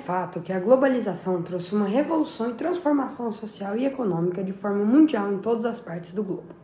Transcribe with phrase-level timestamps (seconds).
[0.00, 5.32] fato que a globalização trouxe uma revolução e transformação social e econômica de forma mundial
[5.32, 6.54] em todas as partes do globo,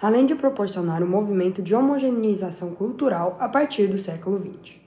[0.00, 4.78] além de proporcionar um movimento de homogeneização cultural a partir do século XX.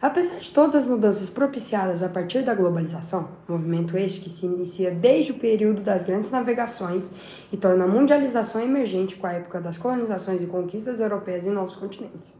[0.00, 4.92] Apesar de todas as mudanças propiciadas a partir da globalização, movimento este que se inicia
[4.92, 7.10] desde o período das grandes navegações
[7.52, 11.74] e torna a mundialização emergente com a época das colonizações e conquistas europeias em novos
[11.74, 12.36] continentes.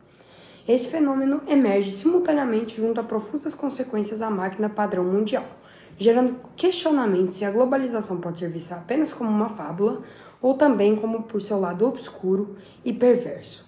[0.69, 5.47] Esse fenômeno emerge simultaneamente junto a profusas consequências à máquina padrão mundial,
[5.97, 10.03] gerando questionamentos se a globalização pode ser vista apenas como uma fábula
[10.43, 13.67] ou também como por seu lado obscuro e perverso.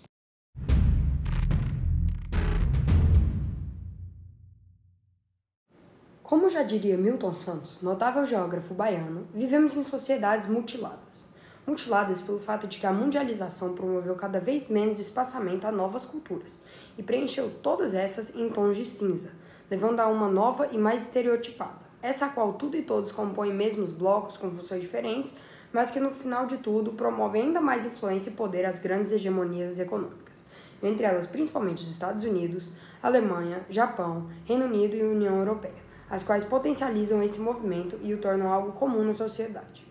[6.23, 11.30] Como já diria Milton Santos, notável geógrafo baiano, vivemos em sociedades mutiladas
[11.70, 16.61] mutiladas pelo fato de que a mundialização promoveu cada vez menos espaçamento a novas culturas
[16.98, 19.31] e preencheu todas essas em tons de cinza,
[19.70, 23.91] levando a uma nova e mais estereotipada, essa a qual tudo e todos compõem mesmos
[23.91, 25.34] blocos com funções diferentes,
[25.72, 29.78] mas que no final de tudo promove ainda mais influência e poder às grandes hegemonias
[29.78, 30.47] econômicas,
[30.83, 36.42] entre elas principalmente os Estados Unidos, Alemanha, Japão, Reino Unido e União Europeia, as quais
[36.42, 39.89] potencializam esse movimento e o tornam algo comum na sociedade.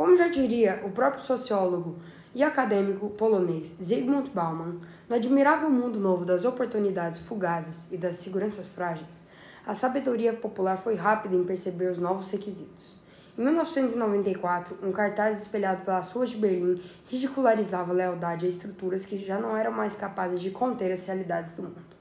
[0.00, 1.98] Como já diria o próprio sociólogo
[2.34, 8.66] e acadêmico polonês Zygmunt Bauman, no admirável mundo novo das oportunidades fugazes e das seguranças
[8.66, 9.22] frágeis,
[9.66, 12.96] a sabedoria popular foi rápida em perceber os novos requisitos.
[13.36, 19.22] Em 1994, um cartaz espelhado pelas ruas de Berlim ridicularizava a lealdade a estruturas que
[19.22, 21.94] já não eram mais capazes de conter as realidades do mundo.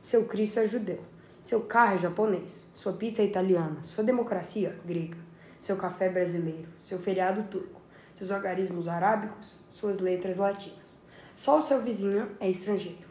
[0.00, 1.04] Seu Cristo é judeu,
[1.40, 5.33] seu carro é japonês, sua pizza é italiana, sua democracia grega
[5.64, 7.80] seu café brasileiro, seu feriado turco,
[8.14, 11.00] seus algarismos arábicos, suas letras latinas.
[11.34, 13.08] Só o seu vizinho é estrangeiro.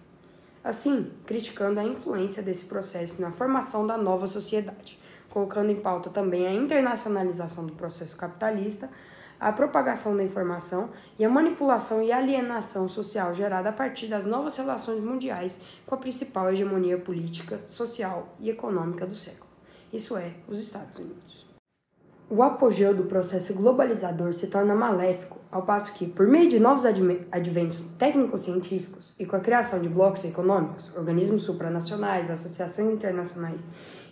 [0.63, 4.99] Assim, criticando a influência desse processo na formação da nova sociedade,
[5.31, 8.87] colocando em pauta também a internacionalização do processo capitalista,
[9.39, 14.55] a propagação da informação e a manipulação e alienação social gerada a partir das novas
[14.55, 19.49] relações mundiais com a principal hegemonia política, social e econômica do século,
[19.91, 21.42] isso é, os Estados Unidos.
[22.35, 26.83] O apogeu do processo globalizador se torna maléfico, ao passo que, por meio de novos
[26.83, 33.67] adventos técnico-científicos e com a criação de blocos econômicos, organismos supranacionais, associações internacionais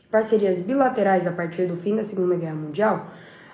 [0.05, 3.07] e parcerias bilaterais a partir do fim da Segunda Guerra Mundial,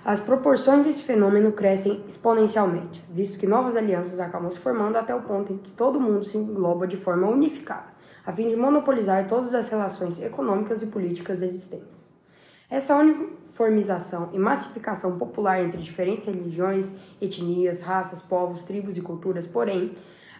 [0.03, 5.21] as proporções desse fenômeno crescem exponencialmente, visto que novas alianças acabam se formando até o
[5.21, 7.87] ponto em que todo mundo se engloba de forma unificada,
[8.25, 12.11] a fim de monopolizar todas as relações econômicas e políticas existentes.
[12.69, 12.97] Essa
[13.57, 19.93] uniformização e massificação popular entre diferentes religiões, etnias, raças, povos, tribos e culturas, porém,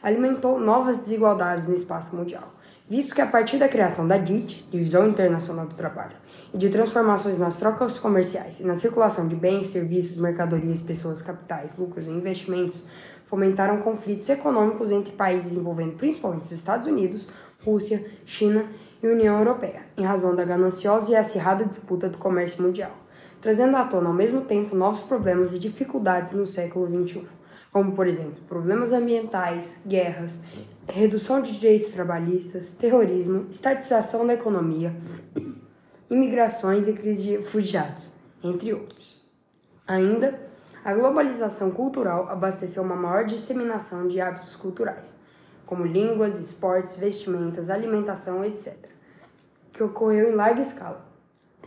[0.04, 2.54] alimentou novas desigualdades no espaço mundial,
[2.88, 6.16] visto que a partir da criação da DIT, Divisão Internacional do Trabalho,
[6.54, 11.76] e de transformações nas trocas comerciais e na circulação de bens, serviços, mercadorias, pessoas, capitais,
[11.76, 12.84] lucros e investimentos,
[13.26, 17.28] fomentaram conflitos econômicos entre países envolvendo principalmente os Estados Unidos,
[17.66, 18.66] Rússia, China
[19.04, 22.92] e União Europeia, em razão da gananciosa e acirrada disputa do comércio mundial,
[23.42, 27.28] trazendo à tona ao mesmo tempo novos problemas e dificuldades no século XXI,
[27.72, 30.42] como, por exemplo, problemas ambientais, guerras,
[30.88, 34.96] redução de direitos trabalhistas, terrorismo, estatização da economia,
[36.10, 38.12] imigrações e crise de refugiados,
[38.44, 39.22] entre outros.
[39.86, 40.40] Ainda,
[40.84, 45.20] a globalização cultural abasteceu uma maior disseminação de hábitos culturais
[45.68, 48.74] como línguas, esportes, vestimentas, alimentação, etc.,
[49.74, 51.06] que ocorreu em larga escala,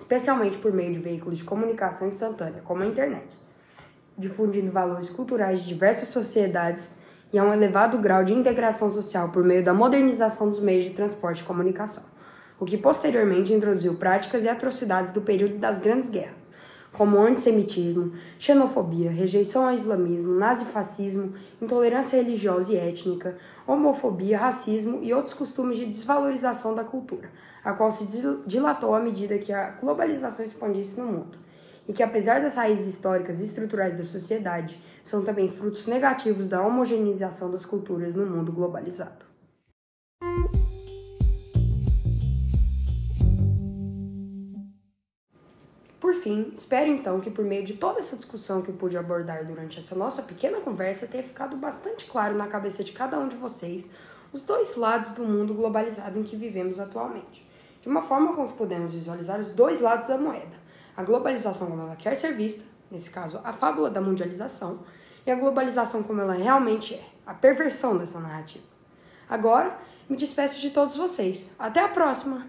[0.00, 3.38] especialmente por meio de veículos de comunicação instantânea, como a internet,
[4.16, 6.92] difundindo valores culturais de diversas sociedades
[7.32, 10.90] e a um elevado grau de integração social por meio da modernização dos meios de
[10.90, 12.04] transporte e comunicação,
[12.58, 16.49] o que posteriormente introduziu práticas e atrocidades do período das grandes guerras,
[16.92, 23.36] como antissemitismo, xenofobia, rejeição ao islamismo, nazifascismo, intolerância religiosa e étnica,
[23.66, 27.30] homofobia, racismo e outros costumes de desvalorização da cultura,
[27.64, 28.06] a qual se
[28.46, 31.38] dilatou à medida que a globalização expandisse no mundo,
[31.88, 36.60] e que, apesar das raízes históricas e estruturais da sociedade, são também frutos negativos da
[36.60, 39.29] homogeneização das culturas no mundo globalizado.
[46.10, 49.46] Por fim, espero então que por meio de toda essa discussão que eu pude abordar
[49.46, 53.36] durante essa nossa pequena conversa tenha ficado bastante claro na cabeça de cada um de
[53.36, 53.88] vocês
[54.32, 57.48] os dois lados do mundo globalizado em que vivemos atualmente,
[57.80, 60.56] de uma forma com que podemos visualizar os dois lados da moeda:
[60.96, 64.80] a globalização como ela quer ser vista, nesse caso a fábula da mundialização,
[65.24, 68.64] e a globalização como ela realmente é, a perversão dessa narrativa.
[69.28, 69.78] Agora,
[70.08, 71.52] me despeço de todos vocês.
[71.56, 72.48] Até a próxima!